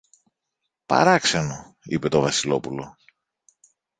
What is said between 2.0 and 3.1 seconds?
το Βασιλόπουλο.